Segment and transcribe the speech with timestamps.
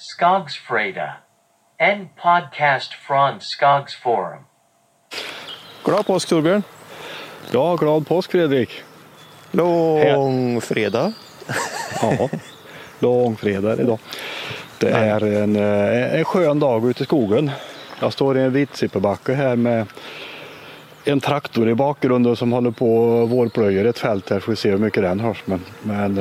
[0.00, 1.12] Skogsfreda.
[1.78, 4.42] En podcast från Skogsforum.
[5.84, 6.62] Glad påsk Torbjörn!
[7.50, 8.82] Ja, glad påsk Fredrik!
[9.50, 11.12] Långfredag.
[12.02, 12.28] Ja,
[12.98, 13.98] långfredag idag.
[14.78, 17.50] Det är en, eh, en skön dag ute i skogen.
[18.00, 19.86] Jag står i en vitsipperbacke här med
[21.04, 24.40] en traktor i bakgrunden som håller på och vårplöjer ett fält här.
[24.40, 25.42] Får vi se hur mycket den hörs.
[25.46, 26.18] Men, men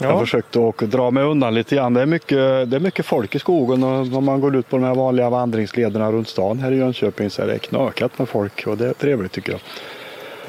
[0.00, 0.20] eh, jag Ja.
[0.20, 1.94] försökte att dra mig undan lite grann.
[1.94, 4.76] Det är, mycket, det är mycket folk i skogen och om man går ut på
[4.76, 8.66] de här vanliga vandringslederna runt stan här i Jönköping så är det knökat med folk
[8.66, 9.60] och det är trevligt tycker jag.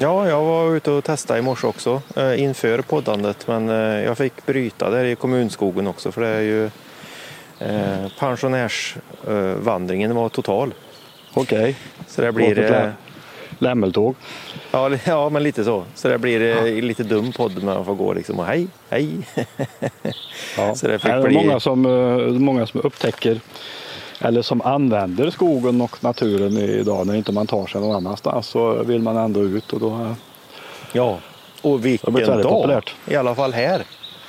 [0.00, 3.74] Ja, jag var ute och testade i morse också eh, inför poddandet men eh,
[4.04, 6.64] jag fick bryta där i kommunskogen också för det är ju
[7.58, 10.74] eh, pensionärsvandringen var total.
[11.34, 12.94] Okej, Så det blir
[13.58, 14.14] lämmeltåg.
[14.70, 15.84] ja, ja, men lite så.
[15.94, 19.08] Så det blir eh, lite dum podd när man får gå liksom och hej, hej.
[20.56, 20.74] Ja.
[20.74, 23.40] Så det fick är bli- många, som, eh, många som upptäcker
[24.20, 28.82] eller som använder skogen och naturen idag när inte man tar sig någon annanstans så
[28.82, 30.12] vill man ändå ut och då eh,
[30.92, 31.18] Ja,
[31.62, 32.42] och Det vilken dag!
[32.42, 32.94] populärt.
[33.08, 33.82] I alla fall här.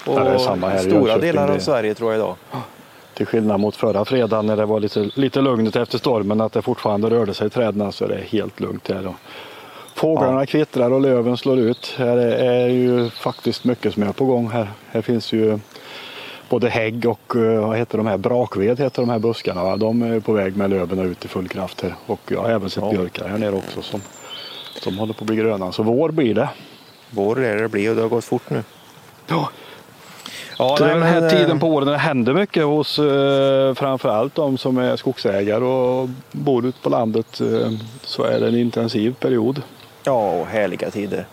[0.05, 2.35] Och Ja, det i stora Jönköping, delar av det- Sverige tror jag idag.
[3.19, 6.61] Till skillnad mot förra fredagen när det var lite, lite lugnt efter stormen att det
[6.61, 9.03] fortfarande rörde sig i träden så är det helt lugnt här.
[9.03, 9.15] Då.
[9.95, 11.93] Fåglarna kvittrar och löven slår ut.
[11.97, 14.67] Här är, ju faktiskt mycket som är på gång här.
[14.91, 15.59] Här finns ju
[16.49, 19.63] både hägg och eh, vad heter de här, brakved heter de här buskarna.
[19.63, 19.77] Va?
[19.77, 21.95] De är på väg med löven ut i full kraft här.
[22.05, 22.91] Och jag har även sett Ja.
[22.91, 24.01] björkar här nere också som,
[24.81, 25.71] som håller på att bli gröna.
[25.71, 26.49] Så vår blir det.
[27.09, 28.63] Vår är det blir och det har gått fort nu.
[29.27, 29.49] Ja.
[30.61, 32.99] Ja, Det nej, den här men, tiden eh, på året när det händer mycket hos
[32.99, 37.71] eh, framförallt de som är skogsägare och bor ute på landet eh,
[38.03, 39.61] så är det en intensiv period.
[40.03, 41.25] Ja, och härliga tider.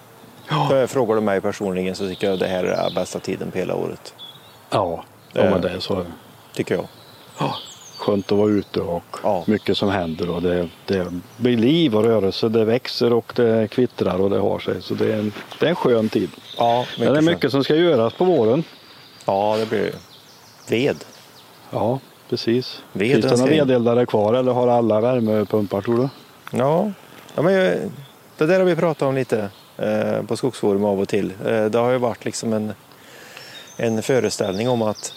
[0.49, 0.87] Ja.
[0.87, 4.15] Frågar du mig personligen så tycker jag det här är bästa tiden på hela året.
[4.71, 5.51] Ja, ja Eh.
[5.51, 6.05] men det är så.
[6.55, 6.87] Tycker jag.
[7.99, 9.45] Skönt att vara ute och Ja.
[9.47, 12.49] mycket som händer och det, det blir liv och rörelse.
[12.49, 14.83] Det växer och det kvittrar och det har sig.
[14.83, 16.31] Så det är en, det är en skön tid.
[16.59, 18.65] Ja, Men det är mycket som ska göras på våren.
[19.27, 19.93] Ja, det blir.
[20.69, 21.05] Ved.
[21.71, 21.99] Ja,
[22.31, 22.83] precis.
[22.93, 26.09] Veden Finns det några vedeldare kvar eller har alla värmepumpar tror du?
[26.59, 26.93] Ja,
[27.35, 27.77] ja men jag-
[28.39, 31.33] det där har vi pratat om lite eh, på Skogsforum av och till.
[31.47, 32.73] Eh, det har ju varit liksom en,
[33.77, 35.13] en föreställning om att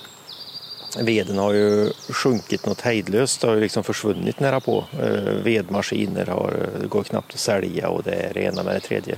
[1.01, 3.41] veden har ju sjunkit något hejdlöst.
[3.41, 4.83] Det har ju liksom försvunnit nära på.
[5.03, 5.09] Eh,
[5.43, 6.53] vedmaskiner har,
[6.89, 9.17] går knappt att sälja och det är det ena med det tredje.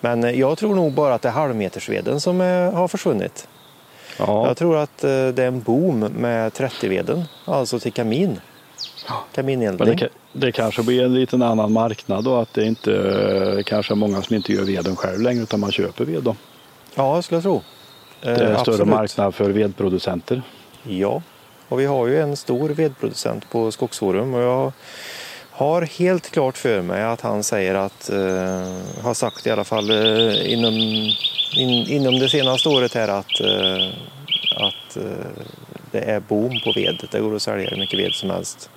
[0.00, 3.48] Men eh, jag tror nog bara att det är halvmetersveden som eh, har försvunnit.
[4.18, 8.28] Ja, Jag tror att eh, det är en boom med 30-veden, alltså till kamin.
[9.08, 9.88] men Kamineldning.
[9.96, 12.36] det, ka- det kanske blir en liten annan marknad då.
[12.36, 16.04] Att det inte kanske är många som inte gör veden själv längre utan man köper
[16.04, 16.36] ved då.
[16.94, 17.62] Ja, jag skulle tro.
[18.22, 18.86] Det är en Eh, större absolut.
[18.94, 20.42] marknad för vedproducenter.
[20.82, 21.22] Ja,
[21.68, 24.72] och vi har ju en stor vedproducent på Skogsforum och jag
[25.56, 29.90] har helt klart för mig att han säger att, eh, har sagt i alla fall
[29.90, 30.74] eh, inom,
[31.56, 33.86] in, inom det senaste året här att, eh,
[34.56, 35.26] att eh,
[35.92, 37.08] det är boom på ved.
[37.10, 38.70] Det går att sälja hur mycket ved som helst.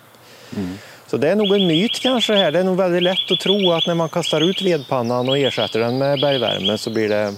[1.07, 2.51] Så det är nog en myt kanske det här.
[2.51, 5.79] Det är nog väldigt lätt att tro att när man kastar ut vedpannan och ersätter
[5.79, 7.33] den med bergvärme så blir det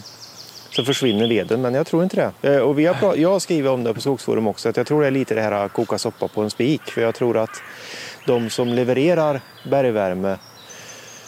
[0.76, 2.54] så försvinner veden, men jag tror inte det.
[2.56, 5.02] Eh, Och vi har jag har skrivit om det på Skogsforum också, att jag tror
[5.02, 6.82] det är lite det här att koka soppa på en spik.
[6.82, 7.50] För jag tror att
[8.28, 9.42] de som levererar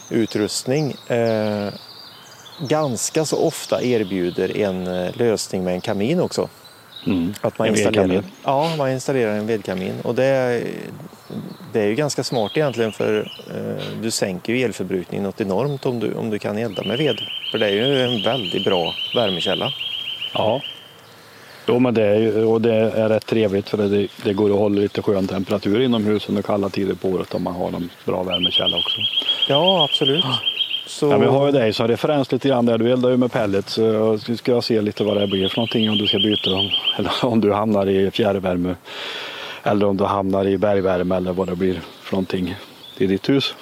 [0.10, 1.70] bergvärmeutrustning eh,
[2.68, 6.50] ganska så ofta erbjuder en eh, lösning med en kamin också.
[7.08, 7.34] Mm.
[7.42, 8.32] Att man En installerar, vedkamin.
[8.44, 9.94] ja, man installerar en vedkamin.
[10.04, 10.64] Och det, är-
[11.74, 16.00] det är ju ganska smart egentligen för eh, du sänker ju elförbrukningen något enormt om
[16.00, 17.20] du, om du kan elda med ved.
[17.52, 19.74] För det är ju en väldigt bra värmekälla.
[20.34, 20.62] Ja.
[21.68, 24.58] Jo, men det är, ju- och det är rätt trevligt för det, det går att
[24.58, 28.24] hålla lite skön temperatur inomhus under kalla tider på året om man har en bra
[28.24, 28.98] värmekälla också.
[29.50, 30.26] Ja, absolut.
[30.88, 32.78] Så, Ja, vi har ju dig som referens lite grann där.
[32.78, 33.74] Du eldar ju med pellets.
[33.74, 36.50] Så ska jag se lite vad det blir för någonting om du ska byta.
[36.98, 38.76] Eller om du hamnar i fjärrvärme.
[39.64, 42.56] Eller om du hamnar i bergvärme eller vad det blir för någonting
[42.98, 43.56] i ditt hus.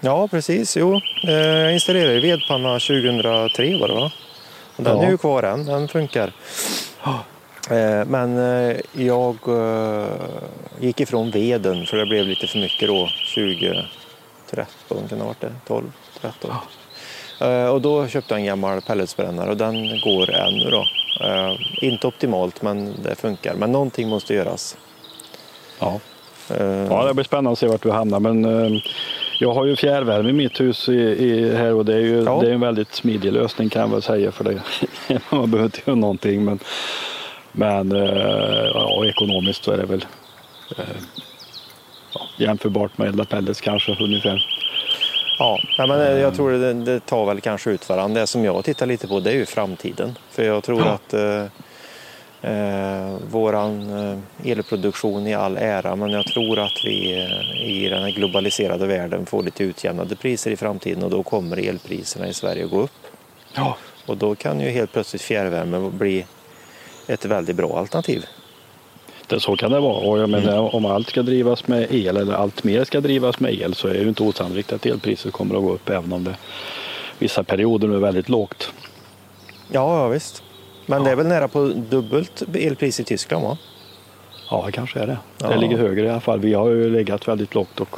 [0.00, 0.76] ja, precis.
[0.76, 4.10] Jo, eh, jag installerade vedpanna 2003 var det va?
[4.76, 5.04] Den Ja.
[5.04, 6.32] är ju kvar än, den funkar.
[7.70, 10.06] Eh, Men eh, jag eh,
[10.80, 15.40] gick ifrån veden för det blev lite för mycket då 2013 kan det ha varit
[15.40, 15.84] det, 12,
[16.20, 16.50] 13.
[17.40, 20.84] Eh, Och då köpte jag en gammal pelletsbrännare och den går ännu då.
[21.80, 23.54] Inte optimalt men det funkar.
[23.54, 24.76] Men någonting måste göras.
[25.78, 26.00] Ja.
[26.90, 28.20] Ja, det blir spännande att se vart du hamnar.
[28.20, 28.80] Men
[29.40, 32.40] jag har ju fjärrvärme i mitt hus i, i, här och det är ju Ja.
[32.40, 34.32] det är en väldigt smidig lösning kan jag väl säga.
[34.32, 34.60] För det.
[35.30, 36.44] Man behöver inte göra någonting.
[36.44, 36.58] Men
[37.56, 40.04] Men eh, ja, ekonomiskt så är det väl
[40.78, 40.84] eh,
[42.14, 44.46] ja, jämförbart med elda pellets kanske ungefär.
[45.38, 48.20] Ja, men jag tror det, det tar väl kanske ut varandra.
[48.20, 50.18] Det som jag tittar lite på det är ju framtiden.
[50.30, 50.90] För jag tror Ja.
[50.92, 51.44] att eh,
[52.52, 53.90] eh, våran
[54.44, 59.26] elproduktion i all ära, men jag tror att vi eh, i den här globaliserade världen
[59.26, 63.06] får lite utjämnade priser i framtiden och då kommer elpriserna i Sverige gå upp.
[63.54, 66.26] Ja, Och då kan ju helt plötsligt fjärrvärme bli
[67.06, 68.26] ett väldigt bra alternativ.
[69.26, 70.08] det, så kan det vara.
[70.08, 73.54] Och jag menar, om allt ska drivas med el eller allt mer ska drivas med
[73.54, 76.36] el så är det inte osannolikt att elpriset kommer att gå upp även om det
[77.18, 78.72] vissa perioder nu är väldigt lågt.
[79.70, 80.42] Ja, ja visst.
[80.86, 83.58] Men det är väl nära på dubbelt elpris i Tyskland va?
[84.50, 85.18] Ja, det kanske är det.
[85.38, 85.48] Ja.
[85.48, 86.40] Det ligger högre i alla fall.
[86.40, 87.96] Vi har ju legat väldigt lågt och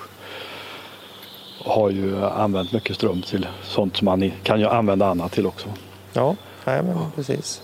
[1.64, 5.68] har ju använt mycket ström till sånt som man kan ju använda annat till också.
[6.12, 7.62] Ja, nej, men precis.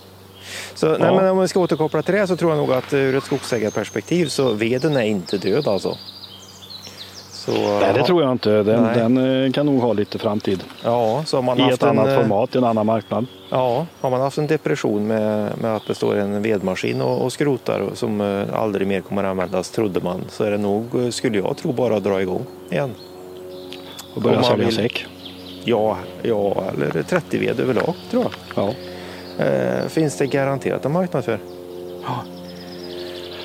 [0.74, 1.14] Så, nej, Ja.
[1.14, 4.26] men om vi ska återkoppla till det så tror jag nog att ur ett skogsägarperspektiv
[4.26, 5.96] så veden är inte död alltså.
[7.30, 8.62] Så, Nej, det tror jag inte.
[8.62, 8.96] Den, Nej.
[8.96, 10.64] den eh, kan nog ha lite framtid.
[10.84, 13.26] Ja, så har man I haft ett annat en, eh, format, i en annan marknad.
[13.50, 17.32] Ja, har man haft en depression med, med att det står en vedmaskin och, och
[17.32, 21.38] skrotar som eh, aldrig mer kommer användas, trodde man, så är det nog, eh, skulle
[21.38, 22.90] jag tro, bara att dra igång igen.
[24.14, 25.06] Och börja sälja säck.
[25.64, 28.32] Ja, ja eller 30 ved överlag, tror jag.
[28.64, 28.74] Ja.
[29.38, 31.38] Eh, finns det garanterat en marknad för.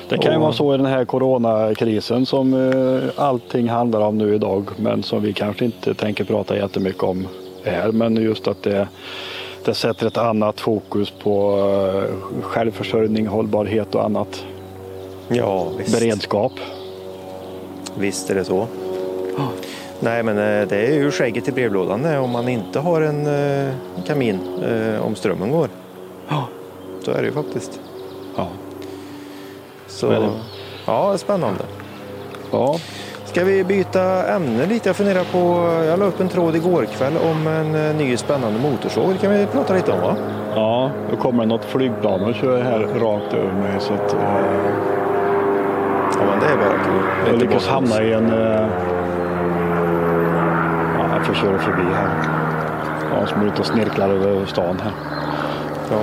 [0.08, 4.34] Det kan ju vara så i den här coronakrisen som eh, allting handlar om nu
[4.34, 7.28] idag men som vi kanske inte tänker prata jättemycket om
[7.64, 7.92] här.
[7.92, 8.88] Men just att det,
[9.64, 14.44] det sätter ett annat fokus på eh, självförsörjning, hållbarhet och annat.
[15.28, 16.00] Ja, visst.
[16.00, 16.52] Beredskap.
[17.98, 18.66] Visst är det så.
[20.00, 23.26] Nej, men eh, det är ju skägget i brevlådan det, om man inte har en
[23.26, 23.72] eh,
[24.06, 25.68] kamin eh, om strömmen går.
[26.28, 26.44] Ja.
[27.04, 27.80] Så är det ju faktiskt.
[28.36, 28.46] Ja.
[29.86, 30.28] Så, det.
[30.86, 31.64] ja, spännande.
[32.50, 32.76] ja.
[33.24, 34.88] Ska vi byta ämne lite?
[34.88, 35.38] Jag funderar på,
[35.84, 39.12] jag la upp en tråd igår kväll om en eh, ny spännande motorsåg.
[39.12, 40.16] Det kan vi prata lite om va?
[40.54, 44.18] Ja, då kommer det något flygplan och kör här rakt över mig så att eh,
[46.20, 47.30] Ja, men det är bara kul.
[47.32, 48.32] jag lyckas hamna i en...
[48.32, 48.66] eh,
[51.28, 52.10] Får köra förbi här.
[53.12, 54.92] Ja, som är ute och snirklar över stan här.
[55.90, 56.00] Ja.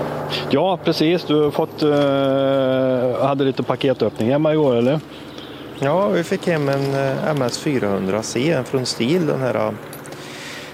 [0.50, 1.24] Ja, precis.
[1.24, 5.00] Du har fått, eh, hade lite paketöppning hemma igår eller?
[5.80, 9.28] ja, vi fick hem en eh, MS 400C från Stil.
[9.28, 9.74] Den här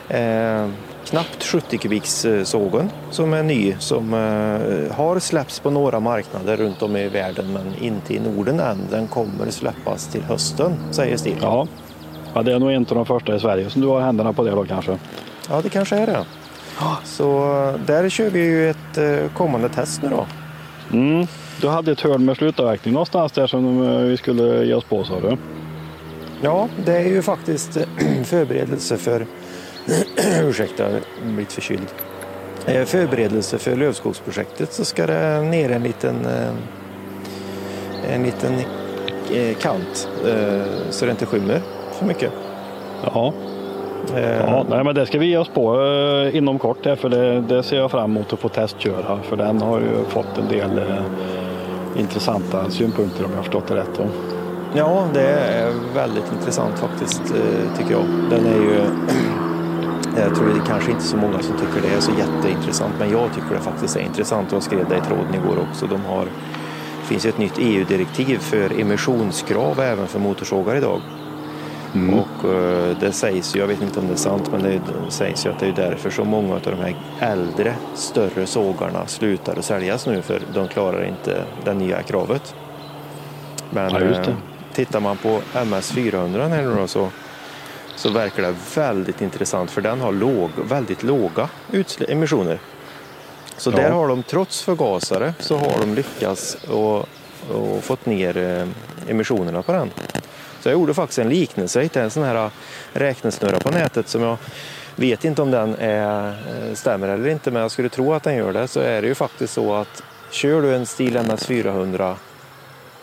[0.09, 0.69] eh,
[1.05, 3.75] knappt 70 kubiks eh, sågen som är ny.
[3.79, 8.59] Som eh, har släppts på några marknader runt om i världen men inte i Norden
[8.59, 8.77] än.
[8.89, 11.37] Den kommer släppas till hösten, säger Stil.
[11.41, 11.67] Ja.
[12.33, 14.43] Ja, det är nog en av de första i Sverige som du har händerna på
[14.43, 14.97] det då kanske.
[15.49, 16.25] Ja, det kanske är det.
[17.03, 17.39] Så
[17.85, 20.25] där kör vi ju ett eh, kommande test nu då.
[20.97, 21.27] Mm.
[21.61, 25.03] Du hade ett hörn med slutavverkning någonstans där som eh, vi skulle ge oss på
[25.03, 25.37] sa du?
[26.41, 27.83] Ja, det är ju faktiskt eh,
[28.23, 29.25] förberedelse för...
[30.43, 30.87] Ursäkta,
[31.23, 31.87] blivit förkyld.
[32.85, 36.27] Förberedelse för lövskogsprojektet så ska det ner en liten,
[38.09, 38.53] en liten
[39.59, 40.07] kant
[40.89, 41.61] så det inte skymmer
[42.01, 42.31] för mycket.
[43.13, 43.33] Ja.
[44.15, 47.09] Eh, Ja, nej, men det ska vi ge oss på eh, inom kort här, för
[47.09, 49.19] det, det ser jag fram emot att få testköra.
[49.23, 53.75] För den har ju fått en del eh, intressanta synpunkter om jag har förstått det
[53.75, 53.97] rätt.
[53.97, 54.03] Då.
[54.75, 58.05] Ja, det är väldigt intressant faktiskt, eh, tycker jag.
[58.29, 58.81] Den är ju...
[60.17, 63.11] Jag tror det är kanske inte så många som tycker det är så jätteintressant, men
[63.11, 64.51] jag tycker det faktiskt är intressant.
[64.51, 65.85] Jag skrev det i tråden igår också.
[65.85, 66.25] De har,
[67.01, 71.01] det finns ju ett nytt EU-direktiv för emissionskrav även för motorsågar idag.
[71.93, 75.45] Och eh, det sägs ju, jag vet inte om det är sant, men det sägs
[75.45, 79.65] ju att det är därför så många av de här äldre, större sågarna slutar att
[79.65, 82.55] säljas nu, för de klarar inte det nya kravet.
[83.69, 84.35] Men Ja, eh,
[84.73, 87.09] tittar man på MS 400 här nu då, så,
[87.95, 91.49] så verkar det väldigt intressant, för den har låg, väldigt låga
[92.07, 92.59] emissioner.
[93.57, 93.75] Så Ja.
[93.77, 96.97] där har de, trots förgasare, så har de lyckats och,
[97.55, 98.67] och fått ner eh,
[99.09, 99.91] emissionerna på den.
[100.59, 102.49] Så jag gjorde faktiskt en liknelse, jag hittade en sån här
[102.93, 104.37] räknesnurra på nätet som jag
[104.95, 108.35] vet inte om den är, eh, stämmer eller inte, men jag skulle tro att den
[108.35, 108.67] gör det.
[108.67, 112.15] Så är det ju faktiskt så att kör du en Stil MS 400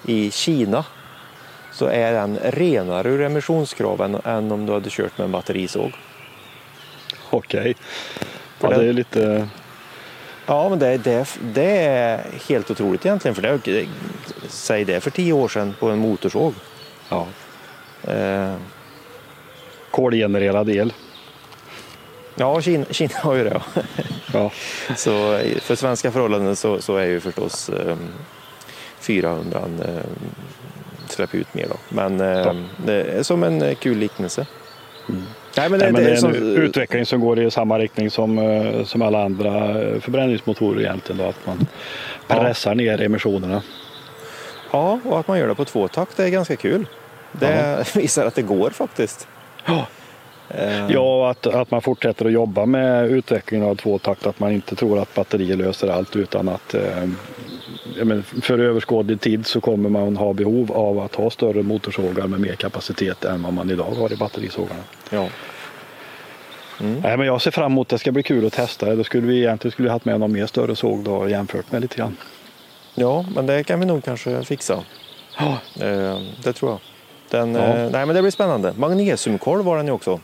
[0.05, 0.85] i Kina
[1.73, 5.93] så är den renare ur emissionskraven än om du hade kört med en batterisåg.
[7.31, 7.77] Okej.
[8.61, 9.49] Ja, det är lite...
[10.47, 13.35] Ja, men det, det, det är helt otroligt egentligen.
[13.35, 13.87] För det,
[14.49, 16.55] säg det för tio år sedan på en motorsåg.
[17.09, 17.27] Ja.
[18.13, 18.55] Eh,
[19.91, 20.93] Kolgenererad el.
[22.35, 23.61] ja, Kina, Kina har ju det.
[23.75, 23.83] ja.
[24.33, 24.51] Ja.
[24.97, 27.97] Så för svenska förhållanden så, så är ju förstås eh,
[29.01, 30.05] 400 eh,
[31.09, 31.67] släpper ut mer.
[31.69, 31.77] Då.
[31.89, 32.55] Men eh,
[32.87, 34.47] det är som en eh, kul liknelse.
[35.57, 38.11] Nej, men det, Nej, men det är en som, utveckling som går i samma riktning
[38.11, 41.19] som, eh, som alla andra eh, förbränningsmotorer egentligen.
[41.19, 41.67] Då, att man
[42.27, 43.63] pressar ner emissionerna.
[44.71, 46.87] Ja, och att man gör det på tvåtakt det är ganska kul.
[47.33, 49.29] Det visar att det går faktiskt.
[49.65, 49.87] Ja.
[50.49, 54.27] Eh, Ja, att, att man fortsätter att jobba med utvecklingen av tvåtakt.
[54.27, 57.09] Att man inte tror att batterier löser allt utan att eh,
[58.05, 62.41] menar, för överskådlig tid så kommer man ha behov av att ha större motorsågar med
[62.41, 64.83] mer kapacitet än vad man idag har i batterisågarna.
[65.11, 65.29] ja.
[66.81, 68.97] Nej, men jag ser fram emot det ska bli kul att testa det.
[68.97, 71.97] Då skulle vi egentligen skulle haft med någon mer större såg då, jämfört med lite
[71.97, 72.17] grann.
[73.01, 74.79] Ja, men det kan vi nog kanske fixa.
[75.39, 76.79] Ja, Eh, det tror jag.
[77.31, 77.61] Den, Ja.
[77.61, 78.73] eh, nej, men det blir spännande.
[78.77, 80.21] Magnesiumkolv var den ju också.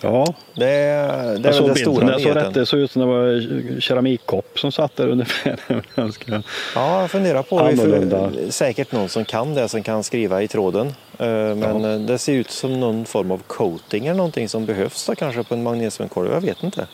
[0.00, 0.26] ja.
[0.54, 3.06] Det, är- det är såg den stora Jag såg rätt, det såg ut som det
[3.08, 5.58] var keramikkopp som satt där ungefär.
[5.96, 6.42] Ganska-
[6.74, 7.64] Ja, jag funderar på det.
[7.68, 8.30] Annorlunda.
[8.30, 10.86] För säkert någon som kan det som kan skriva i tråden.
[11.18, 15.06] Eh, Men eh, det ser ut som någon form av coating eller någonting som behövs
[15.06, 16.32] då, kanske på en magnesiumkolv.
[16.32, 16.86] Jag vet inte.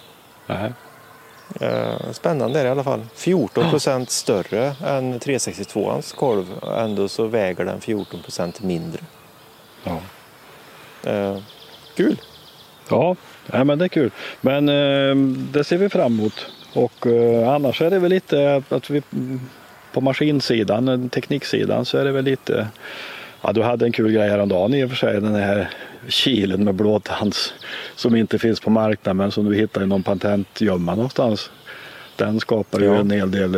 [0.47, 0.73] Nej.
[1.61, 3.07] Eh, Spännande är det i alla fall.
[3.14, 6.47] 14 procent större än 362ans kolv.
[6.78, 9.00] Ändå så väger den 14 procent mindre.
[9.85, 10.00] Ja.
[11.11, 11.38] Eh,
[11.97, 12.21] Kul!
[12.90, 14.11] Ja, nej, men det är kul.
[14.40, 15.17] Men eh,
[15.52, 16.47] det ser vi fram emot.
[16.73, 19.02] Och eh, annars är det väl lite att, vi
[19.93, 22.69] på maskinsidan, tekniksidan så är det väl lite
[23.43, 25.71] Ja, du hade en kul grej häromdagen i och för sig, den här
[26.09, 27.55] kilen med blåtands
[27.97, 31.50] som inte finns på marknaden men som du hittar i någon patentgömma någonstans.
[32.17, 32.95] Den skapar ju Ja.
[32.95, 33.57] en hel del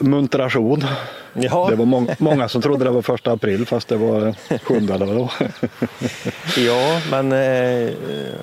[0.00, 0.84] munteration.
[1.32, 4.94] Ja, Det var mång- många som trodde det var första april fast det var sjunde
[4.94, 5.32] eller vad det var.
[6.56, 7.92] ja men eh,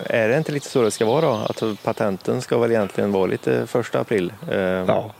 [0.05, 1.31] är det inte lite så det ska vara då?
[1.49, 4.33] Att patenten ska väl egentligen vara lite första april?
[4.51, 5.11] Eh, Ja,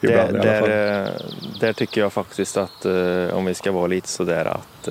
[0.00, 0.68] Där, ibland i alla fall.
[0.68, 1.08] där, eh,
[1.60, 2.86] där tycker jag faktiskt att
[3.32, 4.88] om vi ska vara lite sådär att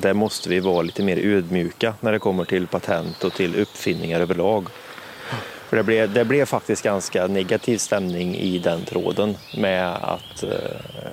[0.00, 4.20] där måste vi vara lite mer ödmjuka när det kommer till patent och till uppfinningar
[4.20, 4.66] överlag.
[5.68, 10.50] För det blev, det blev faktiskt ganska negativ stämning i den tråden med att eh,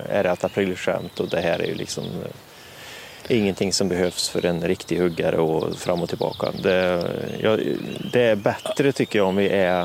[0.08, 4.44] är det ett aprilskämt och det här är ju liksom eh, ingenting som behövs för
[4.46, 6.46] en riktig huggare och fram och tillbaka.
[6.62, 7.04] Det,
[7.40, 7.58] ja,
[8.12, 9.80] det är bättre tycker jag om vi är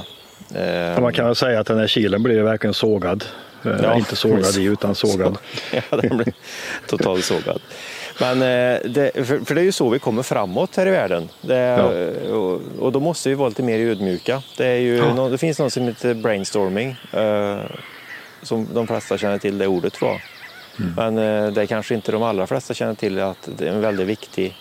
[0.56, 3.26] eh, man kan väl säga att den här kilen blev verkligen sågad.
[3.66, 5.38] Eh, Ja, inte sågad i utan sågad.
[5.72, 6.34] Ja, den blir
[6.88, 7.62] totalt sågad.
[8.22, 11.30] Men eh, det, för, det är ju så vi kommer framåt här i världen.
[11.42, 11.76] Det,
[12.32, 14.42] och, och då måste vi vara lite mer ödmjuka.
[14.58, 15.14] Det, är ju Ja.
[15.14, 16.96] nå- det finns något som heter brainstorming.
[17.14, 17.58] Eh,
[18.44, 20.22] som de flesta känner till det ordet jag.
[20.80, 20.94] Mm.
[20.96, 23.82] Men eh, det är kanske inte de allra flesta känner till att det är en
[23.82, 24.56] väldigt viktig,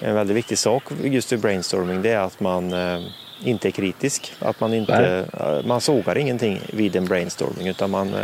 [0.00, 2.02] en väldigt viktig sak just i brainstorming.
[2.02, 3.00] Det är att man eh,
[3.44, 4.32] inte är kritisk.
[4.38, 8.20] Att man inte, eh, man sågar ingenting vid en brainstorming utan man, eh,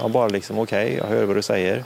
[0.00, 1.84] man bara liksom okej, jag hör vad du säger.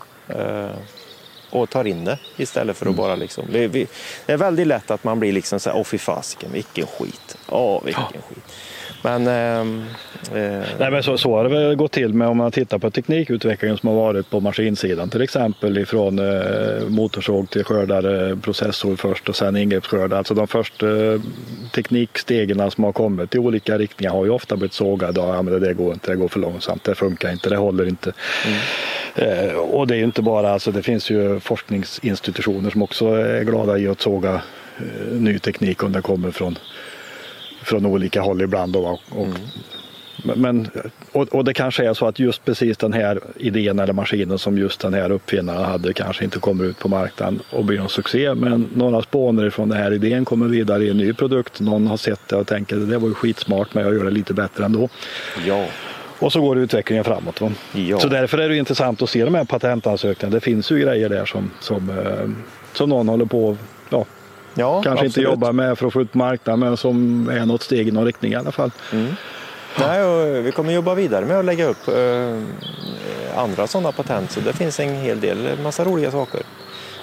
[1.60, 3.44] Och tar in det istället för att bara liksom.
[3.52, 3.88] Det,
[4.26, 7.36] är väldigt lätt att man blir liksom så här, åh fy fasiken, vilken skit.
[7.48, 8.44] Åh, vilken skit.
[9.02, 9.84] Men ehm,
[10.34, 12.90] eh, Nej, men så, så har det väl gått till med om man tittar på
[12.90, 19.28] teknikutvecklingen som har varit på maskinsidan till exempel ifrån eh, motorsåg till skördare, processor först
[19.28, 20.18] och sen ingreppsskördare.
[20.18, 21.20] Alltså de första eh,
[21.74, 25.20] teknikstegen som har kommit i olika riktningar har ju ofta blivit sågade.
[25.20, 27.88] Ja, men det där går inte, det går för långsamt, det funkar inte, det håller
[27.88, 28.12] inte.
[29.14, 33.44] Eh, och det är ju inte bara, alltså det finns ju forskningsinstitutioner som också är
[33.44, 34.34] glada i att såga
[34.78, 36.58] eh, ny teknik om den kommer från,
[37.66, 38.72] från olika håll ibland.
[38.72, 39.28] Då, och,
[40.36, 40.68] men,
[41.12, 44.58] och, och det kanske är så att just precis den här idén eller maskinen som
[44.58, 48.34] just den här uppfinnaren hade kanske inte kommer ut på marknaden och blir en succé.
[48.34, 51.60] Men några spånare från den här idén kommer vidare i en ny produkt.
[51.60, 54.34] Någon har sett det och tänker det var ju skitsmart men jag gör det lite
[54.34, 54.88] bättre ändå.
[55.46, 55.66] ja,
[56.18, 57.40] Och så går utvecklingen framåt.
[57.72, 57.98] Ja.
[57.98, 60.34] Så därför är det intressant att se de här patentansökningarna.
[60.34, 62.30] Det finns ju grejer där som, som, eh,
[62.72, 63.56] som någon håller på
[63.90, 64.04] ja,
[64.56, 65.28] ja kanske inte absolut.
[65.30, 68.32] jobbar med för att få ut marknaden men som är något steg i någon riktning
[68.32, 68.70] i alla fall.
[69.80, 72.38] Nej, och vi kommer jobba vidare med att lägga upp eh,
[73.40, 74.30] andra sådana patent.
[74.30, 76.40] Så det finns en hel del, massa roliga saker.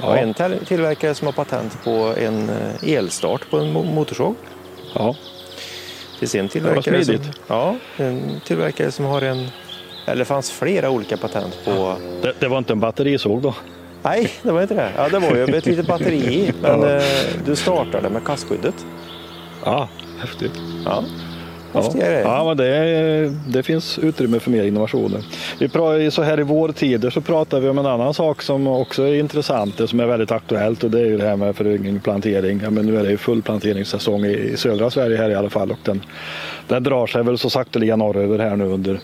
[0.02, 0.18] Ja.
[0.18, 4.36] En till- tillverkare som har patent på en eh, elstart på en mo- motorsåg.
[4.96, 5.16] Ja.
[6.14, 7.40] Det finns en tillverkare, som, smidigt.
[7.48, 9.48] ja, en tillverkare som har en,
[10.06, 13.54] eller det fanns flera olika patent på Det, det var inte en batterisåg då?
[14.04, 14.90] Nej, det var inte det.
[14.98, 16.96] Ja, det var ju ett litet batteri i, men Ja.
[16.96, 17.04] eh,
[17.46, 18.86] du startade med kastskyddet.
[19.66, 20.52] Ja, häftigt.
[20.86, 21.04] Ja,
[21.74, 25.22] häftiga ja men det, det finns utrymme för mer innovationer.
[25.60, 29.04] Vi pratar, så här i vårtider så pratar vi om en annan sak som också
[29.04, 32.00] är intressant, det som är väldigt aktuellt och det är ju det här med föryngring,
[32.00, 32.60] plantering.
[32.64, 35.50] Ja, men nu är det ju full planteringssäsong i, i södra Sverige här i alla
[35.50, 36.02] fall och den,
[36.68, 39.00] den drar sig väl så sakteliga norröver här nu under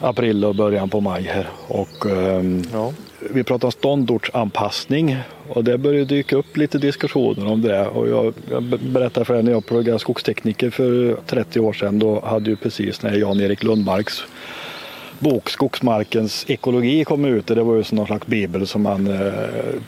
[0.00, 1.48] april och början på maj här.
[1.68, 2.92] Och, ehm, Ja.
[3.30, 5.16] Vi pratar om ståndortsanpassning
[5.48, 7.86] och det börjar dyka upp lite diskussioner om det.
[7.86, 11.98] Och jag, jag berättade för er när jag pluggade skogstekniker för 30 år sedan.
[11.98, 14.24] Då hade ju precis när Jan-Erik Lundmarks
[15.18, 17.46] bok Skogsmarkens ekologi kom ut.
[17.46, 19.32] Det var ju som någon slags bibel som man eh,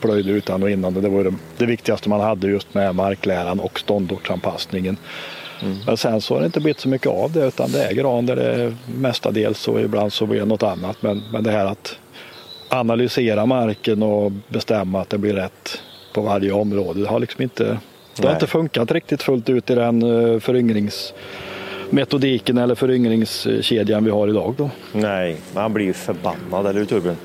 [0.01, 0.93] plöjde utan och innan.
[0.93, 4.97] Det var det, det viktigaste man hade just med markläran och ståndortsanpassningen.
[5.85, 8.25] Men sen så har det inte blivit så mycket av det utan det är gran
[8.25, 11.01] där det är mestadels och ibland så blir det något annat.
[11.01, 11.97] Men, men det här att
[12.79, 15.81] analysera marken och bestämma att det blir rätt
[16.13, 17.01] på varje område.
[17.01, 17.77] Det har liksom inte,
[18.15, 20.01] det har inte funkat riktigt fullt ut i den
[20.33, 24.53] eh, föryngringsmetodiken eller föryngringskedjan vi har idag.
[24.57, 24.69] Då.
[24.93, 27.15] Nej, man blir ju förbannad, eller hur Torbjörn?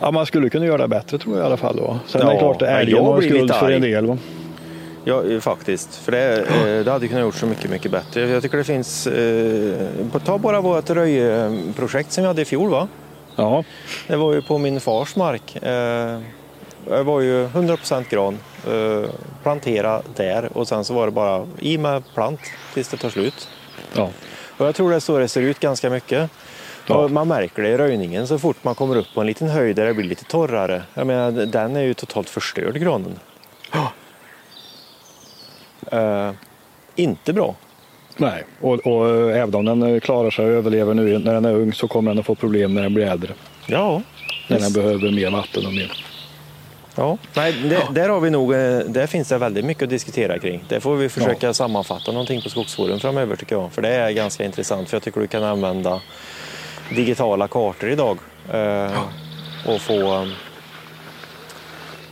[0.00, 1.76] Ja, man skulle kunna göra det bättre tror jag i alla fall.
[1.76, 1.98] Då.
[2.06, 4.06] Sen är Ja, det klart att älgen har skuld för en del.
[4.06, 4.18] Va?
[5.04, 5.94] Ja, eh, faktiskt.
[5.96, 8.28] För det, eh, det hade kunnat gjort så mycket, mycket bättre.
[8.28, 9.06] Jag tycker det finns...
[9.06, 12.70] Eh, ta bara vårt röjprojekt som vi hade i fjol.
[12.70, 12.88] Va?
[13.36, 13.64] Ja,
[14.06, 15.56] Det var ju på min fars mark.
[15.56, 16.20] Eh,
[16.88, 18.38] det var ju 100% gran.
[18.68, 19.10] Eh,
[19.42, 22.40] plantera där och sen så var det bara i med plant
[22.74, 23.48] tills det tar slut.
[23.92, 24.10] ja.
[24.56, 26.30] Och jag tror det är så det ser ut ganska mycket.
[26.86, 27.08] Ja.
[27.08, 29.86] Man märker det i röjningen så fort man kommer upp på en liten höjd där
[29.86, 30.82] det blir lite torrare.
[30.94, 33.18] Jag menar, den är ju totalt förstörd granen.
[35.90, 36.30] Eh,
[36.94, 37.54] inte bra.
[38.16, 41.44] Nej, och, och eh, även om den eh, klarar sig och överlever nu när den
[41.44, 43.32] är ung så kommer den att få problem när den blir äldre.
[43.66, 44.02] Ja,
[44.48, 45.92] När den behöver mer vatten och mer.
[46.94, 47.18] ja.
[47.34, 50.64] Nej, det, där har vi nog, eh, där finns det väldigt mycket att diskutera kring.
[50.68, 53.72] Det får vi försöka sammanfatta någonting på Skogsforum framöver tycker jag.
[53.72, 56.00] För det är ganska intressant för jag tycker du kan använda
[56.94, 58.18] digitala kartor idag
[58.52, 58.92] eh,
[59.66, 60.28] och få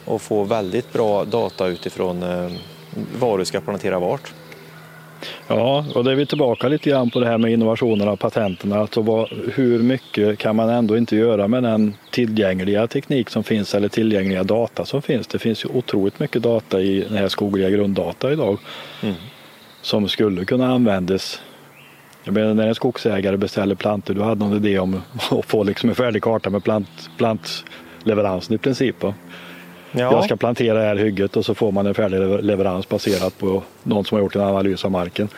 [0.04, 2.52] och få väldigt bra data utifrån eh,
[3.18, 4.32] var du ska plantera vart.
[5.56, 8.78] Ja, och då är vi tillbaka lite grann på det här med innovationerna och patenterna.
[8.78, 13.74] Alltså vad, hur mycket kan man ändå inte göra med den tillgängliga teknik som finns
[13.74, 15.26] eller tillgängliga data som finns.
[15.26, 18.58] Det finns ju otroligt mycket data i den här skogliga grunddata idag
[19.82, 21.40] som skulle kunna användas.
[22.24, 25.88] Jag menar när en skogsägare beställer plantor, du hade någon idé om att få liksom
[25.88, 29.02] en färdig karta med plant, plantleveransen i princip.
[29.02, 29.14] Va?
[29.92, 33.38] Jag ska plantera det här hygget och så får man en färdig lever- leverans baserat
[33.38, 35.28] på någon som har gjort en analys av marken.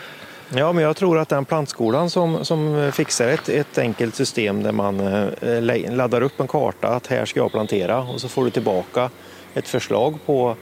[0.56, 4.72] Ja, men jag tror att den plantskolan som, som fixar ett, ett enkelt system där
[4.72, 8.50] man eh, laddar upp en karta att här ska jag plantera och så får du
[8.50, 9.10] tillbaka
[9.54, 10.56] ett förslag på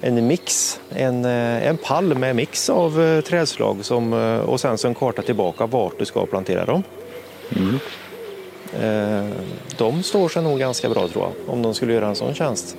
[0.00, 4.12] en mix, en, eh, en pall med mix av eh, trädslag som,
[4.46, 6.82] och sen så en karta tillbaka vart du ska plantera dem.
[8.80, 9.26] Eh,
[9.78, 12.76] De står sig nog ganska bra tror jag, om de skulle göra en sån tjänst.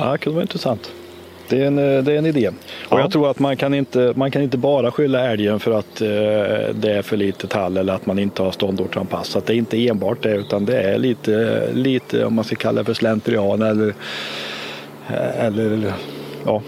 [0.00, 0.92] Ja, det kunde vara intressant.
[1.48, 2.48] Det är en, eh, det är en idé.
[2.48, 2.54] Och
[2.98, 3.00] Ja.
[3.00, 6.08] jag tror att man kan, inte, man kan inte bara skylla älgen för att eh,
[6.74, 9.46] det är för lite tall eller att man inte har ståndortsanpassat.
[9.46, 12.84] Det är inte enbart det utan det är lite, lite om man ska kalla det
[12.84, 13.94] för slentrian eller,
[15.08, 15.92] eh, eller
[16.46, 16.62] ja,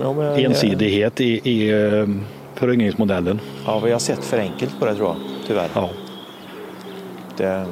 [0.00, 2.06] Ja, men, eh, ensidighet i, i eh,
[2.54, 3.40] föryngringsmodellen.
[3.66, 5.68] Ja, vi har sett för enkelt på det tror jag, tyvärr.
[5.74, 5.90] Ja.
[7.36, 7.64] Det,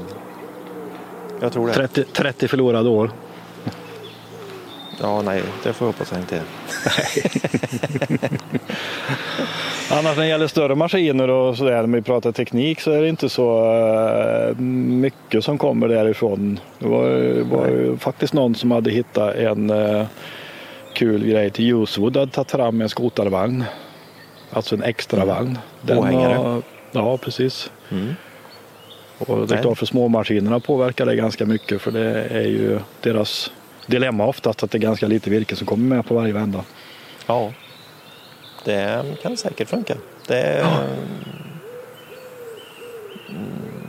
[1.40, 1.72] jag tror det.
[1.72, 3.10] 30, 30 förlorade år.
[5.02, 6.42] Ja, nej, det får jag hoppas jag inte är.
[9.90, 13.08] Annars när det gäller större maskiner och sådär, när vi pratar teknik så är det
[13.08, 16.60] inte så eh, mycket som kommer därifrån.
[16.78, 20.06] Det var, var faktiskt någon som hade hittat en eh,
[20.94, 23.64] kul grej till Usewood hade tagit fram en skotarvagn.
[24.50, 25.58] Alltså en extra vagn.
[25.82, 27.70] Den har- ja, precis.
[27.90, 28.14] Mm.
[29.18, 33.52] Och det är klart för småmaskinerna påverkar det ganska mycket för det är ju deras
[33.86, 36.64] dilemma oftast att det är ganska lite virke som kommer med på varje vända.
[37.26, 37.52] Ja,
[38.64, 39.94] det kan säkert funka.
[40.26, 40.88] Det mm,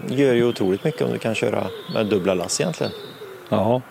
[0.08, 2.94] gör ju otroligt mycket om du kan köra med dubbla lass egentligen.
[3.50, 3.82] Ja,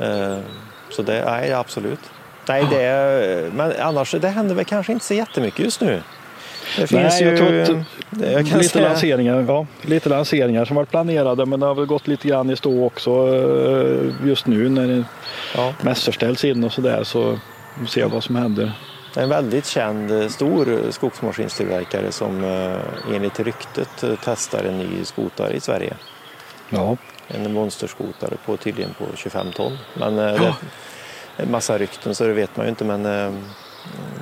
[0.00, 0.38] Eh,
[0.90, 2.00] Så det, nej, absolut.
[2.48, 6.02] Nej, det, men annars, det händer väl kanske inte så jättemycket just nu.
[6.76, 7.36] Det finns Nej, ju...
[7.36, 11.66] jag det- jag kan lite, säga- lanseringar, ja, lite lanseringar som varit planerade men det
[11.66, 15.04] har väl gått lite grann i stå också eh, just nu när
[15.54, 15.74] Ja.
[15.80, 17.38] mässor ställs in och sådär så
[17.80, 18.72] vi ser vad som händer.
[19.14, 24.78] Det är en väldigt känd eh, stor skogsmaskinstillverkare som eh, enligt ryktet eh, testar en
[24.78, 25.94] ny skotare i Sverige.
[26.70, 26.96] Ja,
[27.28, 29.78] En monsterskotare på tydligen på 25 ton.
[29.94, 30.54] Men eh, det är
[31.36, 33.32] en massa rykten så det vet man ju inte men eh,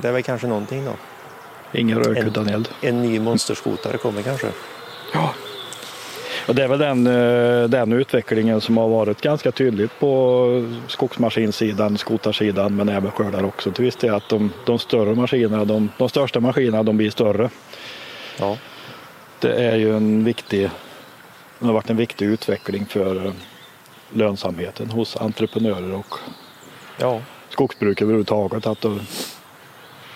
[0.03, 0.93] det är väl kanske någonting då.
[1.73, 2.69] Ingen rök En- utan eld.
[2.81, 4.47] En ny monsterskotare kommer kanske.
[6.47, 10.47] Och det är väl den, eh, den utvecklingen som har varit ganska tydligt på
[10.89, 15.91] skogsmaskinsidan, skotarsidan men även skördar också till viss del att de, de större maskinerna, de,
[15.99, 17.51] de största maskinerna de blir större.
[18.39, 18.57] Ja.
[19.41, 20.71] Det är ju en viktig
[21.59, 23.33] det har varit en viktig utveckling för eh,
[24.13, 26.15] lönsamheten hos entreprenörer och
[26.99, 28.67] Ja, skogsbruk överhuvudtaget.
[28.67, 28.85] Att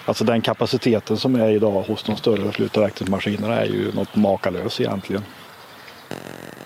[0.04, 5.24] alltså den kapaciteten som är idag hos de större slutavverkningsmaskinerna är ju något makalöst egentligen.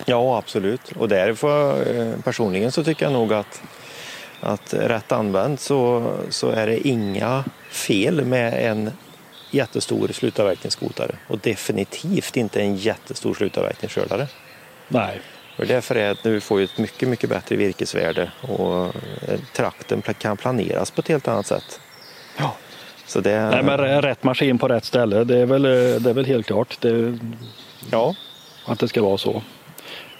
[0.05, 0.91] ja absolut.
[0.91, 3.61] Och därför eh, personligen så tycker jag nog att,
[4.41, 8.91] att rätt använt så, så är det inga fel med en
[9.51, 14.27] jättestor slutavverkningsskotare och definitivt inte en jättestor slutavverkningsskördare.
[14.87, 15.21] Nej,
[15.57, 20.37] Och därför är att du får ett mycket, mycket bättre virkesvärde och eh, trakten kan
[20.37, 21.79] planeras på ett helt annat sätt.
[22.37, 22.55] Ja.
[23.09, 26.13] Så det, Nej men rätt maskin på rätt ställe, det är väl, eh, det är
[26.13, 27.17] väl helt klart det,
[27.91, 28.15] ja,
[28.65, 29.41] att det ska vara så.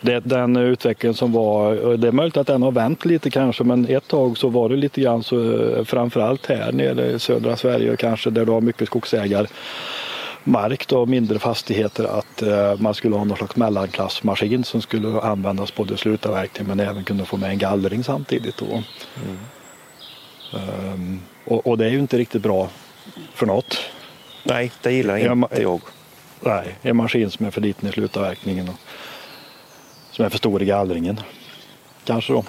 [0.02, 3.64] Det, den utvecklingen som var, och det är möjligt att den har vänt lite kanske,
[3.64, 7.56] men ett tag så var det lite grann så, eh, framförallt här nere i södra
[7.56, 9.48] Sverige kanske, där du har mycket skogsägar
[10.44, 15.76] mark då, mindre fastigheter, att eh, man skulle ha någon slags mellanklassmaskin som skulle användas
[15.76, 18.58] både i slutavverkning men även kunde få med en gallring samtidigt.
[18.58, 18.84] Då.
[20.58, 22.70] Ehm, och, och det är ju inte riktigt bra
[23.34, 23.78] för något.
[24.44, 25.82] nej, det gillar inte ma- jag.
[26.42, 28.76] Nej, en maskin som är för liten i slutavverkningen och
[30.12, 31.20] som är för stor i gallringen.
[32.06, 32.44] Kanske då.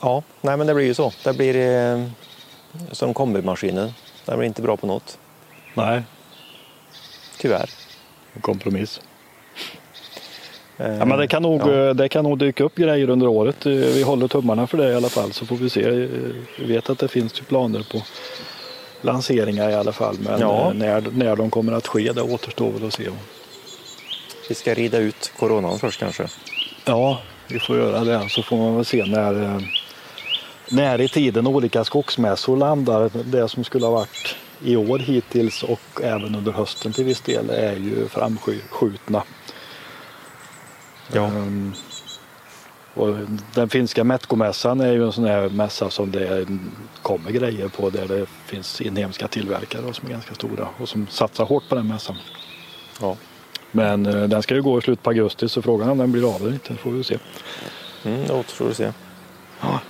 [0.00, 1.12] Ja, nej men det blir ju så.
[1.24, 2.06] Det blir eh,
[2.92, 3.92] som kombimaskinen.
[4.24, 5.18] Den blir inte bra på något,
[5.74, 6.02] Nej,
[7.38, 7.70] tyvärr.
[8.40, 9.00] kompromiss.
[10.80, 11.88] Eh, Ja, men det, kan nog, ja.
[11.88, 13.66] eh, det kan nog dyka upp grejer under året.
[13.66, 15.82] Eh, Vi håller tummarna för det i alla fall så får vi se.
[15.88, 16.08] Eh,
[16.58, 18.02] Vi vet att det finns planer på
[19.02, 20.16] lanseringar i alla fall.
[20.20, 20.66] Men Ja.
[20.68, 23.08] eh, när, när de kommer att ske det återstår väl att se.
[24.48, 26.26] Vi ska rida ut coronan först kanske.
[26.84, 28.28] Ja, vi får göra det.
[28.28, 29.60] Så får man väl se när, eh,
[30.70, 33.10] när i tiden olika skogsmässor landar.
[33.24, 37.50] Det som skulle ha varit i år hittills och även under hösten till viss del
[37.50, 39.22] är ju framskjutna.
[41.12, 41.24] Ja.
[41.26, 41.72] Ehm,
[42.94, 43.16] och
[43.54, 46.46] den finska Metkomässan är ju en sån här mässa som det
[47.02, 51.44] kommer grejer på där det finns inhemska tillverkare som är ganska stora och som satsar
[51.44, 52.16] hårt på den mässan.
[53.00, 53.16] Ja.
[53.70, 56.12] Men eh, den ska ju gå i slutet på augusti så frågan är om den
[56.12, 57.18] blir av eller inte, får vi se.
[58.04, 58.92] Mm, det återstår att se.
[59.60, 59.80] Ja.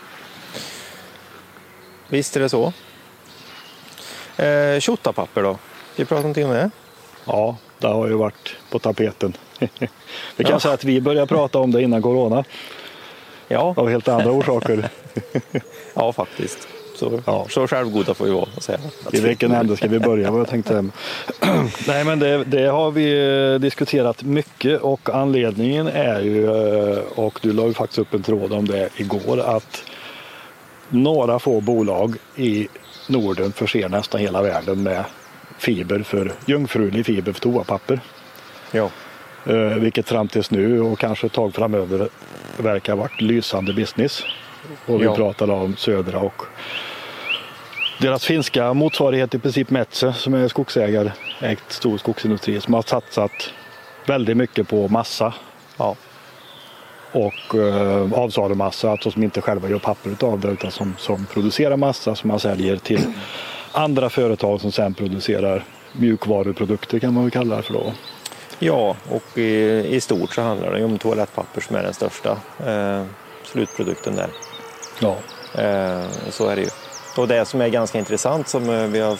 [2.09, 2.72] Visst är det så.
[4.37, 4.80] Eh,
[5.42, 5.59] då?
[5.92, 6.70] Ska vi prata någonting om det?
[7.24, 9.37] Ja, det har ju varit på tapeten.
[10.37, 10.61] Vi kan Ja.
[10.61, 12.45] säga att vi började prata om det innan corona
[13.49, 14.88] Ja, av helt andra orsaker.
[15.95, 16.69] ja faktiskt.
[16.97, 17.47] Så, Ja.
[17.51, 18.49] så självgoda får vi vara.
[18.59, 18.79] Säga.
[19.12, 20.31] I vilken ände ska vi börja?
[20.31, 20.85] Vad jag tänkte.
[21.87, 26.45] Nej, men det, det har vi eh, diskuterat mycket och anledningen är ju,
[26.93, 29.83] eh, och du la ju faktiskt upp en tråd om det igår, att
[30.88, 32.69] några få bolag i
[33.09, 35.05] Norden förser nästan hela världen med
[35.61, 38.01] fiber för jungfrulig fiber för toapapper.
[38.73, 38.90] Ja.
[39.46, 42.09] Eh, vilket fram tills nu och kanske ett tag framöver
[42.59, 44.23] verkar ha varit lysande business.
[44.87, 45.14] Och vi Ja.
[45.14, 46.42] pratade om Södra och
[48.01, 53.53] deras finska motsvarighet i princip Metsä som är skogsägare, ägt stor skogsindustri som har satsat
[54.07, 55.35] väldigt mycket på massa
[55.79, 55.96] Ja.
[57.12, 61.77] och eh, avsalumassa, alltså som inte själva gör papper utav det utan som, som producerar
[61.77, 63.01] massa som man säljer till
[63.72, 67.92] andra företag som sen producerar mjukvaruprodukter kan man väl kalla det för då.
[68.59, 73.04] ja, och i, i stort så handlar det om toalettpapper som är den största eh,
[73.44, 74.30] slutprodukten där.
[75.00, 75.16] Ja.
[75.62, 76.68] Eh, så är det ju.
[77.16, 79.18] Och det som är ganska intressant som eh, vi har eh,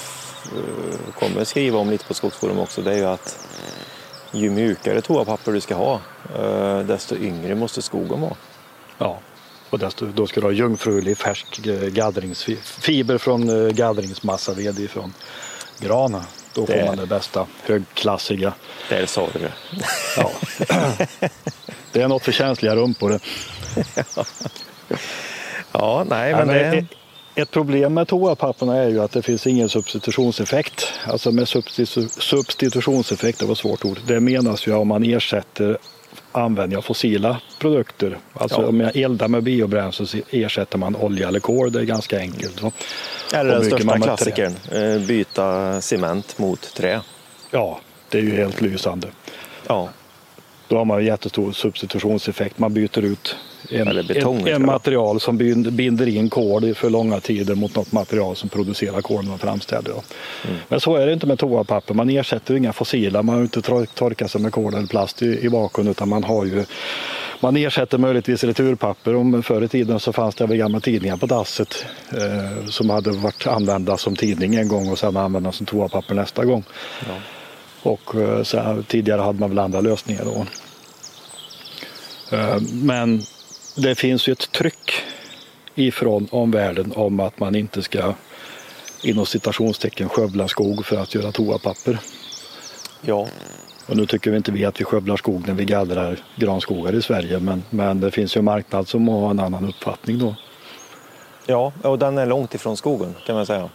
[1.19, 3.47] kommer skriva om lite på Skogsforum också det är ju att
[4.33, 6.01] ju mjukare toapapper du ska ha
[6.39, 8.37] eh, desto yngre måste skogen vara.
[8.99, 9.19] Ja,
[9.71, 15.15] och desto, då ska du ha jungfrulig färsk eh, gallringsfiber från eh, gallringsmassaved från
[15.81, 16.23] gran.
[16.55, 18.53] Då får Det- man det bästa högklassiga.
[18.89, 19.53] Där sa du det.
[20.17, 20.31] Ja.
[21.93, 23.21] det är något för känsliga rumpor.
[25.73, 26.79] Ja, nej men men det...
[26.79, 26.85] ett,
[27.35, 30.93] ett problem med toapapperna är ju att det finns ingen substitutionseffekt.
[31.07, 33.99] Alltså med substitu, substitutionseffekt, det var ett svårt ord.
[34.07, 35.79] Det menas ju om man ersätter
[36.33, 38.19] användning av fossila produkter.
[38.33, 38.69] Alltså Ja.
[38.69, 41.73] om jag eldar med biobränsle så ersätter man olja eller kol.
[41.73, 42.63] Det är ganska enkelt.
[42.63, 42.73] va?
[43.35, 44.03] Eller den största med trä.
[44.05, 47.01] klassikern, eh, byta cement mot trä.
[47.51, 49.09] Ja, det är ju helt lysande.
[49.67, 49.89] Ja,
[50.71, 52.59] Då har man ju jättestor substitutionseffekt.
[52.59, 53.37] Man byter ut
[53.71, 57.93] en, betong, en, en material som bind- binder in kol för långa tider mot något
[57.93, 59.91] material som producerar kol när man framställer.
[59.91, 60.57] Mm.
[60.69, 61.95] Men så är det inte med toapapper.
[61.95, 63.23] Man ersätter inga fossila.
[63.23, 66.25] Man har inte tor- torkat sig med kol eller plast i, i vakuum utan man
[66.25, 66.65] har ju
[67.41, 69.15] man ersätter möjligtvis returpapper.
[69.15, 73.11] Om förr i tiden så fanns det väl gamla tidningar på dasset eh, som hade
[73.11, 76.65] varit använda som tidning en gång och sen använda som toapapper nästa gång.
[77.09, 77.15] Ja.
[77.83, 80.47] Och eh, så här, tidigare hade man väl andra lösningar då.
[82.37, 83.23] Eh, Men
[83.77, 84.93] det finns ju ett tryck
[85.75, 88.15] ifrån omvärlden om att man inte ska
[89.03, 91.99] inom citationstecken skövla skog för att göra toapapper.
[93.03, 93.27] Ja,
[93.87, 97.03] Och nu tycker vi inte vi att vi skövlar skog när vi gallrar granskogar i
[97.03, 100.35] Sverige men, men det finns ju en marknad som har en annan uppfattning då.
[101.47, 103.69] ja, och den är långt ifrån skogen kan man säga.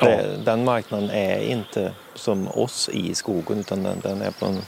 [0.00, 0.06] Ja.
[0.06, 4.58] Det, den marknaden är inte som oss i skogen utan den, den är på en,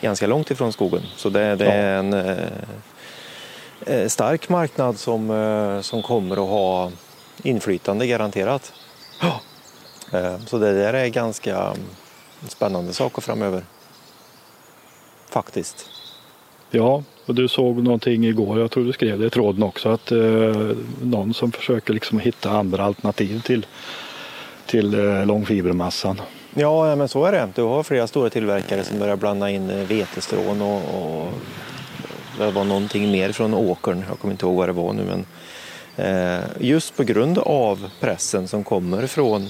[0.00, 1.02] ganska långt ifrån skogen.
[1.16, 1.70] Så det, det Ja.
[1.70, 2.46] är en eh,
[3.86, 6.90] eh, stark marknad som, eh, som kommer att ha
[7.42, 8.72] inflytande garanterat.
[10.12, 11.78] Eh, så det där är ganska mm,
[12.48, 13.64] spännande saker framöver.
[15.30, 15.88] Faktiskt.
[16.70, 20.12] Ja, och du såg någonting igår, jag tror du skrev det i tråden också, att
[20.12, 20.18] eh,
[21.02, 23.66] någon som försöker liksom hitta andra alternativ till,
[24.72, 26.20] till eh, långfibermassan.
[26.54, 27.48] Ja, men så är det.
[27.54, 31.32] Du har flera stora tillverkare som börjar blanda in eh, vetestrån och, och
[32.38, 34.04] det var någonting mer från åkern.
[34.08, 35.04] Jag kommer inte ihåg vad det var nu.
[35.04, 35.26] Men
[35.96, 39.48] eh, just på grund av pressen som kommer från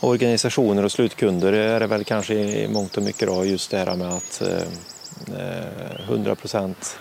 [0.00, 3.96] organisationer och slutkunder är det väl kanske i mångt och mycket då just det här
[3.96, 6.98] med att eh, 100 procent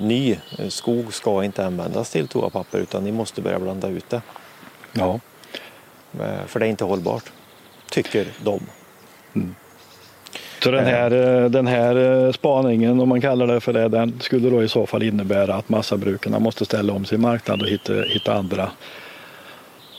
[0.00, 4.22] ny skog ska inte användas till toapapper utan ni måste börja blanda ut det.
[4.92, 5.20] Ja,
[6.46, 7.24] För det är inte hållbart,
[7.90, 8.60] tycker de.
[10.62, 14.20] så den här, eh, den här eh, spaningen, om man kallar det för det, den
[14.20, 17.92] skulle då i så fall innebära att massabrukarna måste ställa om sin marknad och hitta,
[17.92, 18.70] hitta andra,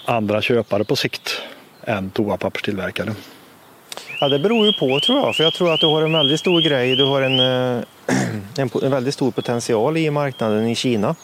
[0.05, 1.41] andra köpare på sikt
[1.83, 3.13] än toapapperstillverkare.
[4.19, 5.35] Ja, det beror ju på tror jag.
[5.35, 6.95] För jag tror att du har en väldigt stor grej.
[6.95, 7.83] Du har en, eh,
[8.57, 11.15] en, en väldigt stor potential i marknaden i Kina.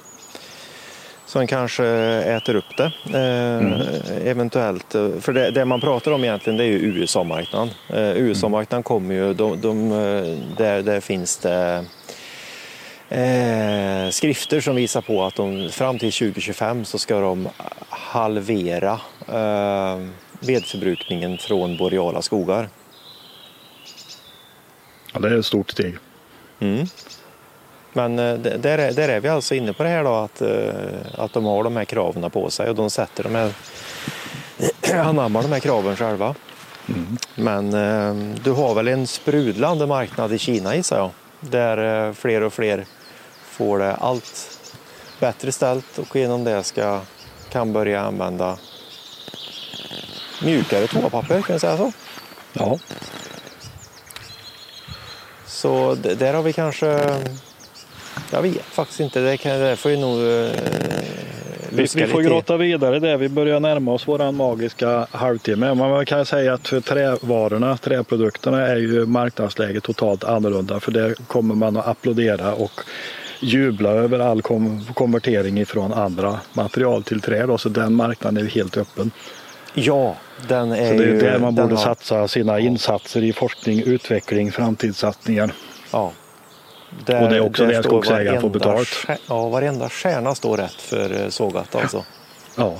[1.27, 2.91] Som kanske äter upp det.
[3.13, 4.95] Eh, Eventuellt.
[4.95, 7.69] eh, För det, det man pratar om egentligen det är ju USA-marknaden.
[7.89, 11.85] Eh, USA-marknaden kommer ju, de, de, eh, där, där finns det
[13.09, 17.49] eh, skrifter som visar på att de fram till 2025 så ska de
[17.89, 19.99] halvera eh,
[20.39, 22.69] vedförbrukningen från boreala skogar.
[25.13, 25.95] Ja, det är ett stort steg.
[26.59, 26.85] Mm.
[27.97, 31.23] Men eh, där är, där är vi alltså inne på det här då att, eh,
[31.23, 33.53] att de har de här kraven på sig och de sätter de här,
[35.07, 36.35] anammar de här kraven själva.
[37.35, 41.11] Men eh, du har väl en sprudlande marknad i Kina gissar jag.
[41.39, 42.85] Där fler och fler
[43.43, 44.59] får det allt
[45.19, 47.01] bättre ställt och genom det ska,
[47.49, 48.57] kan börja använda
[50.43, 51.91] mjukare toapapper, kan jag säga så?
[52.53, 52.77] Ja,
[55.45, 57.19] Så där har vi kanske...
[58.31, 59.19] Jag vet faktiskt inte.
[59.19, 60.49] Det, kan, det får ju nog uh,
[61.69, 63.17] vi, vi får grotta vidare där.
[63.17, 65.73] Vi börjar närma oss våran magiska halvtimme.
[65.73, 70.79] Man kan säga att för trävarorna, träprodukterna är ju marknadsläget totalt annorlunda.
[70.79, 72.81] För det kommer man att applådera och
[73.39, 74.41] jubla över all
[74.93, 77.45] konvertering ifrån andra material till trä.
[77.45, 77.57] Då.
[77.57, 79.11] Så den marknaden är ju helt öppen.
[79.73, 80.15] Ja,
[80.47, 81.19] den är Så det är ju...
[81.19, 85.51] där man borde har- satsa sina insatser i forskning, utveckling, framtidssatsningar.
[85.91, 86.11] Ja.
[86.99, 88.89] Och det är också där står skogsägaren får betalt.
[89.27, 92.03] Ja, varenda stjärna står rätt för eh, sågat alltså.
[92.55, 92.73] Ja,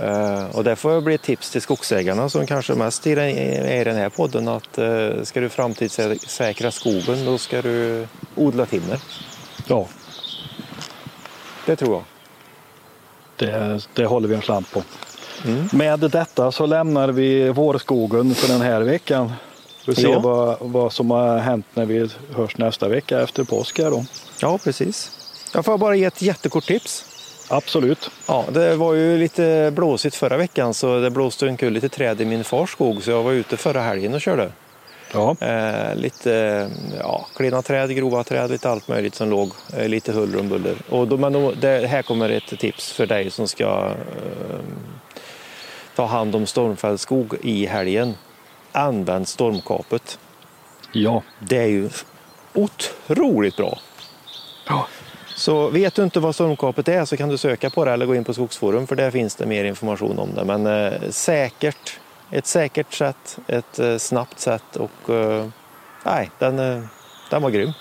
[0.00, 3.84] Eh, och det får bli ett tips till skogsägarna som kanske mest i den, i
[3.84, 8.98] den här podden att uh, ska du framtidssäkra skogen då ska du odla timmer.
[9.66, 9.86] ja
[11.66, 12.04] Det tror jag.
[13.36, 14.82] det, det håller vi en slant på.
[15.44, 15.68] Mm.
[15.72, 19.32] Med detta så lämnar vi vårskogen för den här veckan.
[19.86, 20.18] Vi ser Ja.
[20.18, 23.76] vad, vad som har hänt när vi hörs nästa vecka efter påsk.
[23.76, 24.04] Då.
[24.40, 25.10] Ja, precis.
[25.54, 27.04] Jag får bara ge ett jättekort tips.
[27.50, 28.10] Absolut.
[28.28, 32.24] Ja, det var ju lite blåsigt förra veckan så det blåste omkull lite träd i
[32.24, 34.52] min fars skog så jag var ute förra helgen och körde.
[35.12, 39.52] Ja, Eh, lite ja, klena träd, grova träd, lite allt möjligt som låg.
[39.76, 40.76] Eh, lite huller om buller.
[40.90, 44.60] Och då, men då, det, här kommer ett tips för dig som ska eh,
[45.96, 48.14] ta hand om stormfälld skog i helgen.
[48.74, 50.18] Använd stormkapet.
[50.92, 51.22] ja.
[51.38, 51.90] Det är ju
[52.54, 53.78] otroligt bra.
[54.68, 54.86] Ja.
[55.36, 58.14] Så vet du inte vad stormkapet är så kan du söka på det eller gå
[58.14, 60.44] in på Skogsforum för där finns det mer information om det.
[60.44, 61.98] Men eh, säkert,
[62.30, 65.46] ett säkert sätt, ett eh, snabbt sätt och eh,
[66.04, 66.82] nej, den, eh,
[67.30, 67.72] den var grym.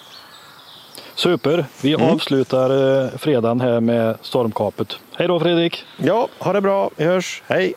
[1.15, 1.65] Super.
[1.82, 2.10] Vi Mm.
[2.10, 4.97] avslutar eh, fredagen här med stormkapet.
[5.15, 5.86] Hej då Fredrik!
[5.97, 6.89] Ja, ha det bra.
[6.95, 7.41] Vi hörs.
[7.47, 7.73] Hej!